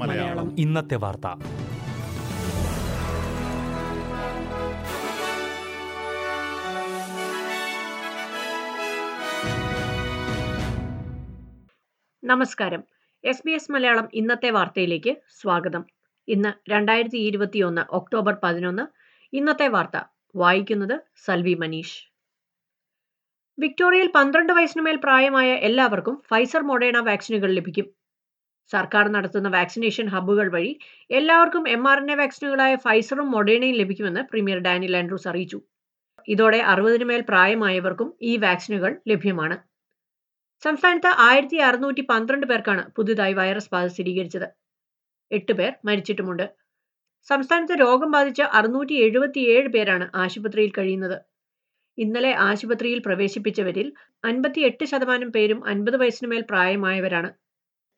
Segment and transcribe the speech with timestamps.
[0.00, 0.56] മലയാളം.
[0.58, 1.26] ഇന്നത്തെ വാർത്ത.
[12.24, 12.84] നമസ്കാരം.
[13.24, 15.84] എസ് ബി എസ് മലയാളം ഇന്നത്തെ വാർത്തയിലേക്ക് സ്വാഗതം.
[16.28, 18.82] ഇന്ന് രണ്ടായിരത്തി ഇരുപത്തിയൊന്ന് ഒക്ടോബർ പതിനൊന്ന്.
[19.32, 20.00] ഇന്നത്തെ വാർത്ത.
[20.36, 22.13] വായിക്കുന്നത് സൽവി മനീഷ്.
[23.58, 27.86] വിക്ടോറിയയിൽ പന്ത്രണ്ട് വയസ്സിനുമേൽ പ്രായമായ എല്ലാവർക്കും ഫൈസർ മൊഡേണ വാക്സിനുകൾ ലഭിക്കും.
[28.70, 30.72] സർക്കാർ നടത്തുന്ന വാക്സിനേഷൻ ഹബ്ബുകൾ വഴി
[31.10, 35.58] എല്ലാവർക്കും എം ആർ എൻ എ വാക്സിനുകളായ ഫൈസറും മൊഡേണയും ലഭിക്കുമെന്ന് പ്രീമിയർ ഡാനിൽ ആൻഡ്രൂസ് അറിയിച്ചു.
[36.28, 39.56] ഇതോടെ അറുപതിനുമേൽ പ്രായമായവർക്കും ഈ വാക്സിനുകൾ ലഭ്യമാണ്.
[40.62, 44.48] സംസ്ഥാനത്ത് ആയിരത്തി അറുന്നൂറ്റി പന്ത്രണ്ട് പേർക്കാണ് പുതുതായി വൈറസ് ബാധ സ്ഥിരീകരിച്ചത്.
[45.30, 46.46] എട്ട് പേർ മരിച്ചിട്ടുമുണ്ട്.
[47.30, 51.16] സംസ്ഥാനത്ത് രോഗം ബാധിച്ച അറുന്നൂറ്റി എഴുപത്തിയേഴ് പേരാണ് ആശുപത്രിയിൽ കഴിയുന്നത്.
[51.98, 53.92] ഇന്നലെ ആശുപത്രിയിൽ പ്രവേശിപ്പിച്ചവരിൽ
[54.24, 57.30] അൻപത്തിയെട്ട് ശതമാനം പേരും അൻപത് വയസ്സിന് മേൽ പ്രായമായവരാണ്.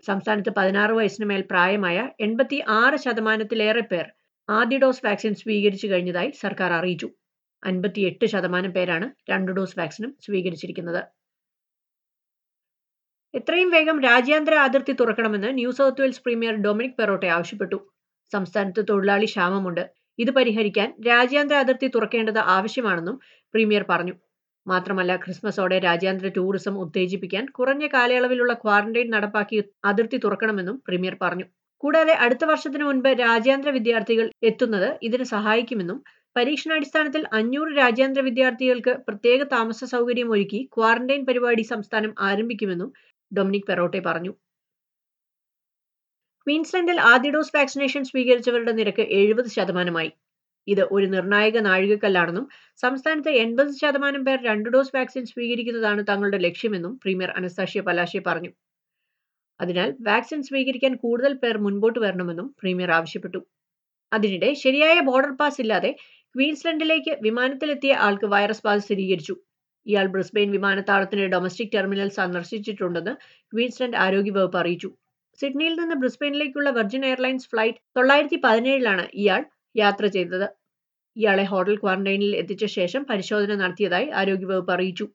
[0.05, 4.07] സംസ്ഥാനത്ത് പതിനാറ് വയസ്സിന് മേൽ പ്രായമായ എൺപത്തി ആറ് ശതമാനത്തിലേറെ പേർ
[4.49, 7.09] ആദ്യ ഡോസ് വാക്സിൻ സ്വീകരിച്ചു കഴിഞ്ഞതായി സർക്കാർ അറിയിച്ചു.
[7.65, 11.03] അൻപത്തിയെട്ട് ശതമാനം പേരാണ് രണ്ട് ഡോസ് വാക്സിനും സ്വീകരിച്ചിരിക്കുന്നത്.
[13.35, 17.79] എത്രയും വേഗം രാജ്യാന്തര അതിർത്തി തുറക്കണമെന്ന് New South Wales premier Dominic Perrottet ആവശ്യപ്പെട്ടു.
[18.33, 19.85] സംസ്ഥാനത്ത് തൊഴിലാളി ക്ഷാമമുണ്ട്.
[20.19, 23.21] ഇത് പരിഹരിക്കാൻ രാജ്യാന്തര അതിർത്തി തുറക്കേണ്ടത് ആവശ്യമാണെന്നും
[23.57, 24.15] പ്രീമിയർ പറഞ്ഞു.
[24.67, 31.47] മാത്രമല്ല ക്രിസ്മസോടെ രാജ്യാന്തര ടൂറിസം ഉത്തേജിപ്പിക്കാൻ കുറഞ്ഞ കാലയളവിലുള്ള ക്വാറന്റൈൻ നടപ്പാക്കി അതിർത്തി തുറക്കണമെന്നും പ്രീമിയർ പറഞ്ഞു.
[31.83, 35.99] കൂടാതെ അടുത്ത വർഷത്തിന് മുൻപ് രാജ്യാന്തര വിദ്യാർത്ഥികൾ എത്തുന്നത് ഇതിന് സഹായിക്കുമെന്നും
[36.37, 42.91] പരീക്ഷണാടിസ്ഥാനത്തിൽ അഞ്ഞൂറ് രാജ്യാന്തര വിദ്യാർത്ഥികൾക്ക് പ്രത്യേക താമസ സൗകര്യം ഒരുക്കി ക്വാറന്റൈൻ പരിപാടി സംസ്ഥാനം ആരംഭിക്കുമെന്നും
[43.33, 44.33] ഡൊമിനിക് പെറോട്ടെ പറഞ്ഞു.
[46.47, 50.11] ക്വീൻസ്ലൻഡിൽ ആദ്യ ഡോസ് വാക്സിനേഷൻ സ്വീകരിച്ചവരുടെ നിരക്ക് എഴുപത് ശതമാനമായി.
[50.67, 52.47] ഇത് ഒരു നിർണായക നാഴികക്കല്ലാണെന്നും
[52.83, 58.51] സംസ്ഥാനത്തെ എൺപത് ശതമാനം പേർ രണ്ട് ഡോസ് വാക്സിൻ സ്വീകരിക്കുന്നതാണ് തങ്ങളുടെ ലക്ഷ്യമെന്നും പ്രീമിയർ അനസ്താഷ്യ പലാശെ പറഞ്ഞു.
[59.61, 63.41] അതിനാൽ വാക്സിൻ സ്വീകരിക്കാൻ കൂടുതൽ പേർ മുൻപോട്ട് വരണമെന്നും പ്രീമിയർ ആവശ്യപ്പെട്ടു.
[64.13, 65.91] അതിനിടെ ശരിയായ ബോർഡർ പാസ് ഇല്ലാതെ
[66.35, 69.35] ക്വീൻസ്ലൻഡിലേക്ക് വിമാനത്തിലെത്തിയ ആൾക്ക് വൈറസ് ബാധ സ്ഥിരീകരിച്ചു.
[69.87, 73.15] ഇയാൾ ബ്രിസ്ബെയിൻ വിമാനത്താവളത്തിന്റെ ഡൊമസ്റ്റിക് ടെർമിനൽ സന്ദർശിച്ചിട്ടുണ്ടെന്ന്
[73.53, 74.91] ക്വീൻസ്ലൻഡ് ആരോഗ്യവകുപ്പ് അറിയിച്ചു.
[75.41, 79.43] സിഡ്നിയിൽ നിന്ന് ബ്രിസ്ബെയിനിലേക്കുള്ള വെർജിൻ എയർലൈൻസ് ഫ്ലൈറ്റ് തൊള്ളായിരത്തി പതിനേഴിലാണ് ഇയാൾ
[79.75, 80.47] യാത്ര ചെയ്തത്.
[81.17, 85.07] ഇയാളെ ഹോട്ടൽ ക്വാറന്റൈനിൽ എത്തിച്ച ശേഷം പരിശോധന നടത്തിയതായി ആരോഗ്യവകുപ്പ് അറിയിച്ചു.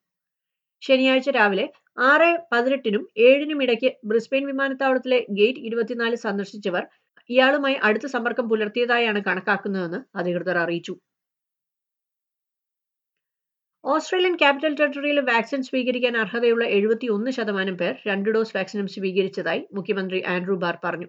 [0.82, 1.66] ശനിയാഴ്ച രാവിലെ
[2.10, 6.84] ആറ് പതിനെട്ടിനും ഏഴിനും ഇടയ്ക്ക് ബ്രിസ്ബെയിൻ വിമാനത്താവളത്തിലെ ഗേറ്റ് ഇരുപത്തിനാല് സന്ദർശിച്ചവർ
[7.30, 10.94] ഇയാളുമായി അടുത്ത സമ്പർക്കം പുലർത്തിയതായാണ് കണക്കാക്കുന്നതെന്ന് അധികൃതർ അറിയിച്ചു.
[13.84, 20.20] ഓസ്ട്രേലിയൻ ക്യാപിറ്റൽ ടെറിട്ടറിയിൽ വാക്സിൻ സ്വീകരിക്കാൻ അർഹതയുള്ള എഴുപത്തി ഒന്ന് ശതമാനം പേർ രണ്ട് ഡോസ് വാക്സിനും സ്വീകരിച്ചതായി മുഖ്യമന്ത്രി
[20.34, 21.08] ആൻഡ്രൂ ബാർ പറഞ്ഞു.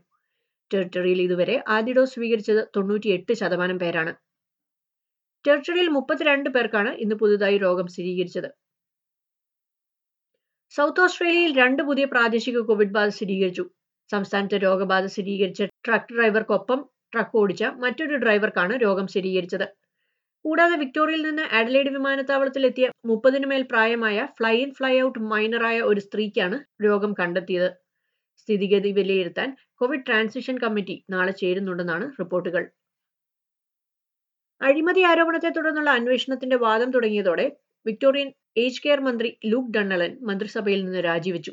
[0.70, 4.12] ടെറിട്ടറിയിൽ ഇതുവരെ ആദ്യ ഡോസ് സ്വീകരിച്ചത് തൊണ്ണൂറ്റിയെട്ട് ശതമാനം പേരാണ്.
[5.46, 8.48] ടെറിട്ടറിയിൽ മുപ്പത്തിരണ്ട് പേർക്കാണ് ഇന്ന് പുതുതായി രോഗം സ്ഥിരീകരിച്ചത്.
[10.74, 13.64] സൗത്ത് ഓസ്ട്രേലിയയിൽ രണ്ട് പുതിയ പ്രാദേശിക കോവിഡ് ബാധ സ്ഥിരീകരിച്ചു.
[14.12, 16.78] സംസ്ഥാനത്ത് രോഗബാധ സ്ഥിരീകരിച്ച ട്രക്ക് ഡ്രൈവർക്കൊപ്പം
[17.12, 19.66] ട്രക്ക് ഓടിച്ച മറ്റൊരു ഡ്രൈവർക്കാണ് രോഗം സ്ഥിരീകരിച്ചത്.
[20.44, 26.56] കൂടാതെ വിക്ടോറിയയിൽ നിന്ന് അഡലേഡ് വിമാനത്താവളത്തിലെത്തിയ മുപ്പതിനു മേൽ പ്രായമായ ഫ്ലൈ ഇൻ ഫ്ലൈ ഔട്ട് മൈനറായ ഒരു സ്ത്രീക്കാണ്
[26.84, 27.68] രോഗം കണ്ടെത്തിയത്.
[28.38, 32.64] സ്ഥിതിഗതി വിലയിരുത്താൻ കോവിഡ് ട്രാൻസിഷൻ കമ്മിറ്റി നാളെ ചേരുന്നുണ്ടെന്നാണ് റിപ്പോർട്ടുകൾ.
[34.62, 37.46] അഴിമതി ആരോപണത്തെ തുടർന്നുള്ള അന്വേഷണത്തിന്റെ വാദം തുടങ്ങിയതോടെ
[37.86, 41.52] വിക്ടോറിയൻ ഏജ് കെയർ മന്ത്രി ലൂക്ക് ഡണ്ണലൻ മന്ത്രിസഭയിൽ നിന്ന് രാജിവെച്ചു.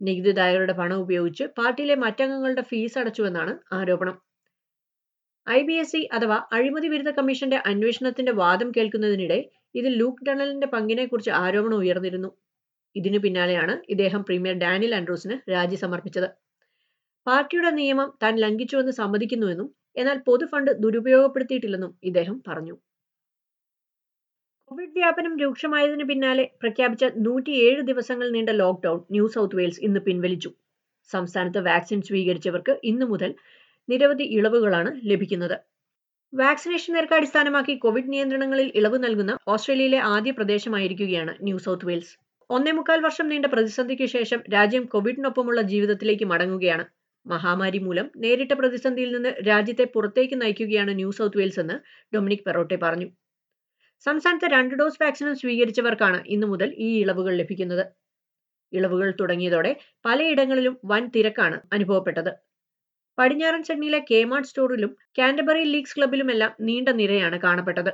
[0.00, 4.16] നികുതിദായകരുടെ പണം ഉപയോഗിച്ച് പാർട്ടിയിലെ മറ്റംഗങ്ങളുടെ ഫീസ് അടച്ചുവെന്നാണ് ആരോപണം.
[5.46, 9.38] ഐ ബി എസ് സി അഥവാ അഴിമതി വിരുദ്ധ കമ്മീഷന്റെ അന്വേഷണത്തിന്റെ വാദം കേൾക്കുന്നതിനിടെ
[9.74, 12.30] ഇതിൽ ലൂക്ക് ഡണലിന്റെ പങ്കിനെക്കുറിച്ച് ആരോപണം ഉയർന്നിരുന്നു.
[12.96, 16.28] ഇതിനു പിന്നാലെയാണ് ഇദ്ദേഹം പ്രീമിയർ ഡാനിയൽ ആൻഡ്രൂസിന് രാജി സമർപ്പിച്ചത്.
[17.26, 22.74] പാർട്ടിയുടെ നിയമം താൻ ലംഘിച്ചുവെന്ന് സമ്മതിക്കുന്നുവെന്നും എന്നാൽ പൊതുഫണ്ട് ദുരുപയോഗപ്പെടുത്തിയിട്ടില്ലെന്നും ഇദ്ദേഹം പറഞ്ഞു.
[24.70, 30.50] കോവിഡ് വ്യാപനം രൂക്ഷമായതിനു പിന്നാലെ പ്രഖ്യാപിച്ച നൂറ്റിയേഴ് ദിവസങ്ങൾ നീണ്ട ലോക്ക്ഡൌൺ ന്യൂ സൗത്ത് വെയിൽസ് ഇന്ന് പിൻവലിച്ചു.
[31.10, 33.34] സംസ്ഥാനത്ത് വാക്സിൻ സ്വീകരിച്ചവർക്ക് ഇന്നു മുതൽ
[33.88, 35.56] നിരവധി ഇളവുകളാണ് ലഭിക്കുന്നത്.
[36.32, 42.12] വാക്സിനേഷൻ നിരക്ക് അടിസ്ഥാനമാക്കി കോവിഡ് നിയന്ത്രണങ്ങളിൽ ഇളവ് നൽകുന്ന ഓസ്ട്രേലിയയിലെ ആദ്യ പ്രദേശമായിരിക്കുകയാണ് ന്യൂ സൗത്ത് വെയിൽസ്.
[42.50, 46.84] ഒന്നേ മുക്കാൽ വർഷം നീണ്ട പ്രതിസന്ധിക്ക് ശേഷം രാജ്യം കോവിഡിനൊപ്പമുള്ള ജീവിതത്തിലേക്ക് മടങ്ങുകയാണ്.
[47.28, 51.76] മഹാമാരി മൂലം നേരിട്ട പ്രതിസന്ധിയിൽ നിന്ന് രാജ്യത്തെ പുറത്തേക്ക് നയിക്കുകയാണ് ന്യൂ സൗത്ത് വെയിൽസ് എന്ന്
[52.14, 53.08] ഡൊമിനിക് പെറോട്ടെ പറഞ്ഞു.
[54.06, 57.84] സംസ്ഥാനത്ത് രണ്ട് ഡോസ് വാക്സിനും സ്വീകരിച്ചവർക്കാണ് ഇന്നു മുതൽ ഈ ഇളവുകൾ ലഭിക്കുന്നത്.
[58.72, 59.72] ഇളവുകൾ തുടങ്ങിയതോടെ
[60.04, 62.32] പലയിടങ്ങളിലും വൻ തിരക്കാണ് അനുഭവപ്പെട്ടത്.
[63.18, 67.92] പടിഞ്ഞാറൻ സിഡ്നിയിലെ കേമാർട്ട് സ്റ്റോറിലും കാൻഡബറി ലീഗ്സ് ക്ലബിലുമെല്ലാം നീണ്ട നിരയാണ് കാണപ്പെട്ടത്.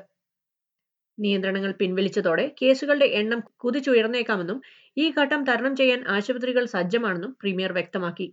[1.18, 4.58] നിയന്ത്രണങ്ങൾ പിൻവലിച്ചതോടെ കേസുകളുടെ എണ്ണം കുതിച്ചുയർന്നേക്കാമെന്നും
[4.96, 8.26] ഈ ഘട്ടം തരണം ചെയ്യാൻ ആശുപത്രികൾ സജ്ജമാണെന്നും പ്രീമിയർ വ്യക്തമാക്കി.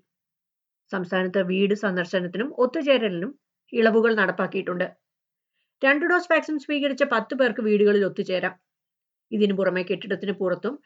[0.92, 3.40] സംസ്ഥാനത്ത് വീട് സന്ദർശനത്തിനും ഒത്തുചേരലിനും
[3.74, 4.88] ഇളവുകൾ നടപ്പാക്കിയിട്ടുണ്ട്.
[5.84, 8.60] രണ്ട് ഡോസ് വാക്സിൻ സ്വീകരിച്ച പത്ത് പേർക്ക് വീടുകളിൽ ഒത്തുചേരാം.
[9.32, 10.80] ഇതിനു പുറമെ കെട്ടിടത്തിന് പുറത്തും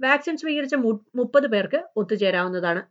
[0.00, 0.74] വാക്സിൻ സ്വീകരിച്ച
[1.14, 2.82] മുപ്പത് പേർക്ക് ഒത്തുചേരാവുന്നതാണ്.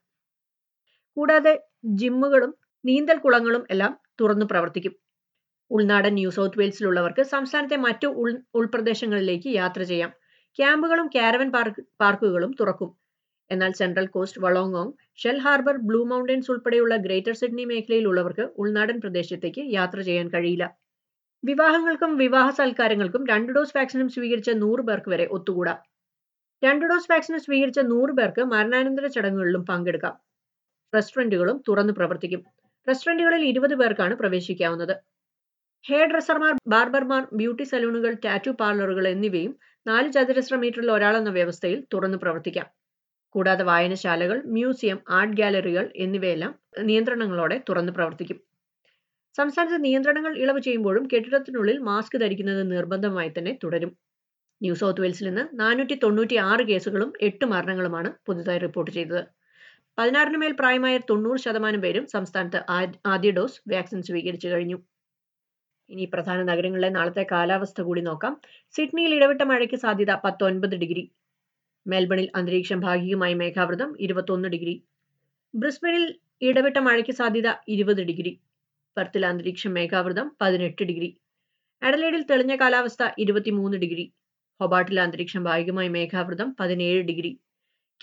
[1.18, 1.54] കൂടാതെ
[1.86, 2.56] ജിമ്മുകളും
[2.86, 4.94] നീന്തൽ കുളങ്ങളും എല്ലാം തുറന്നു പ്രവർത്തിക്കും.
[5.72, 10.12] ഉൾനാടൻ ന്യൂ സൗത്ത് വെയിൽസിലുള്ളവർക്ക് സംസ്ഥാനത്തെ മറ്റു ഉൾ ഉൾപ്രദേശങ്ങളിലേക്ക് യാത്ര ചെയ്യാം.
[10.60, 13.01] ക്യാമ്പുകളും കാരവൻ പാർക്ക് പാർക്കുകളും തുറക്കും.
[13.52, 14.94] എന്നാൽ സെൻട്രൽ കോസ്റ്റ് വളോങ്ങോങ്
[15.24, 20.66] ഷെൽ ഹാർബർ ബ്ലൂ മൗണ്ടൻസ് ഉൾപ്പെടെയുള്ള ഗ്രേറ്റർ സിഡ്നി മേഖലയിലുള്ളവർക്ക് ഉൾനാടൻ പ്രദേശത്തേക്ക് യാത്ര ചെയ്യാൻ കഴിയില്ല.
[21.44, 25.80] വിവാഹങ്ങൾക്കും വിവാഹ സൽക്കാരങ്ങൾക്കും രണ്ട് ഡോസ് വാക്സിനും സ്വീകരിച്ച നൂറ് പേർക്ക് വരെ ഒത്തുകൂടാം.
[26.64, 30.16] രണ്ട് ഡോസ് വാക്സിന് സ്വീകരിച്ച നൂറ് പേർക്ക് മരണാനന്തര ചടങ്ങുകളിലും പങ്കെടുക്കാം.
[30.94, 32.42] റെസ്റ്റോറന്റുകളും തുറന്നു പ്രവർത്തിക്കും.
[32.88, 34.94] റെസ്റ്റോറന്റുകളിൽ ഇരുപത് പേർക്കാണ് പ്രവേശിക്കാവുന്നത്.
[35.86, 39.54] ഹെയർ ഡ്രസ്സർമാർ ബാർബർമാർ ബ്യൂട്ടി സലൂണുകൾ ടാറ്റു പാർലറുകൾ എന്നിവയും
[39.86, 42.68] നാല് ചതുരശ്ര മീറ്ററിൽ ഒരാളെന്ന വ്യവസ്ഥയിൽ തുറന്നു പ്രവർത്തിക്കാം.
[43.36, 46.54] കൂടാതെ വായനശാലകൾ മ്യൂസിയം ആർട്ട് ഗാലറികൾ എന്നിവയെല്ലാം
[46.90, 48.40] നിയന്ത്രണങ്ങളോടെ തുറന്നു പ്രവർത്തിക്കും.
[49.38, 53.92] സംസ്ഥാനത്ത് നിയന്ത്രണങ്ങൾ ഇളവ് ചെയ്യുമ്പോഴും കെട്ടിടത്തിനുള്ളിൽ മാസ്ക് ധരിക്കുന്നത് നിർബന്ധമായി തന്നെ തുടരും.
[54.62, 59.24] ന്യൂ സൗത്ത് വെയിൽസിൽ നിന്ന് നാനൂറ്റി തൊണ്ണൂറ്റി ആറ് കേസുകളും എട്ട് മരണങ്ങളുമാണ് പുതുതായി റിപ്പോർട്ട് ചെയ്തത്.
[59.98, 62.60] പതിനാറിന് മേൽ പ്രായമായ തൊണ്ണൂറ് ശതമാനം പേരും സംസ്ഥാനത്ത്
[63.14, 64.78] ആദ്യ ഡോസ് വാക്സിൻ സ്വീകരിച്ചു കഴിഞ്ഞു.
[65.90, 68.34] ഇനി പ്രധാന നഗരങ്ങളിലെ നാളത്തെ കാലാവസ്ഥ കൂടി നോക്കാം.
[68.76, 71.04] സിഡ്നിയിൽ ഇടവിട്ട മഴയ്ക്ക് സാധ്യത പത്തൊൻപത് ഡിഗ്രി.
[71.88, 74.84] മെൽബണിൽ അന്തരീക്ഷം ഭാഗികമായി മേഘാവൃതം ഇരുപത്തൊന്ന് ഡിഗ്രി.
[75.56, 78.40] ബ്രിസ്ബനിൽ ഇടവിട്ട മഴയ്ക്ക് സാധ്യത ഇരുപത് ഡിഗ്രി.
[78.98, 81.18] പർത്തിൽ അന്തരീക്ഷം മേഘാവൃതം പതിനെട്ട് ഡിഗ്രി.
[81.84, 84.14] അഡലേഡിൽ തെളിഞ്ഞ കാലാവസ്ഥ ഇരുപത്തിമൂന്ന് ഡിഗ്രി.
[84.60, 87.40] ഹൊബാട്ടിൽ അന്തരീക്ഷം ഭാഗികമായി മേഘാവൃതം പതിനേഴ് ഡിഗ്രി.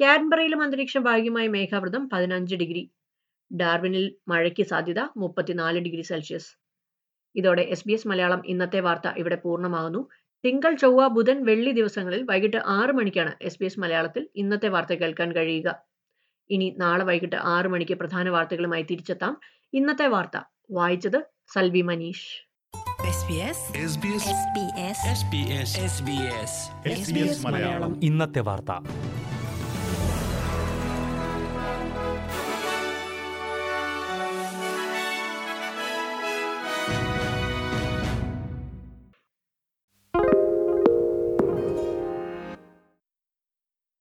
[0.01, 2.91] കാൻബറയിലും അന്തരീക്ഷം ഭാഗികമായി മേഘാവൃതം പതിനഞ്ച് ഡിഗ്രി.
[3.57, 6.59] ഡാർവിനിൽ മഴയ്ക്ക് സാധ്യത മുപ്പത്തിനാല് ഡിഗ്രി സെൽഷ്യസ്.
[7.35, 10.09] ഇതോടെ എസ് ബി എസ് മലയാളം ഇന്നത്തെ വാർത്ത ഇവിടെ പൂർണമാകുന്നു.
[10.45, 15.33] തിങ്കൾ ചൊവ്വ ബുധൻ വെള്ളി ദിവസങ്ങളിൽ വൈകിട്ട് ആറ് മണിക്കാണ് എസ് ബി എസ് മലയാളത്തിൽ ഇന്നത്തെ വാർത്ത കേൾക്കാൻ
[15.33, 15.83] കഴിയുക.
[16.51, 19.41] ഇനി നാളെ വൈകിട്ട് ആറ് മണിക്ക് പ്രധാന വാർത്തകളുമായി തിരിച്ചെത്താം.
[19.73, 20.41] ഇന്നത്തെ വാർത്ത.
[20.71, 22.49] വായിച്ചത് Salvi Manish.
[23.09, 23.59] SBS
[23.93, 24.25] SBS
[25.23, 26.53] SBS
[26.99, 28.05] SBS Malayalam.
[28.05, 28.73] ഇന്നത്തെ വാർത്ത.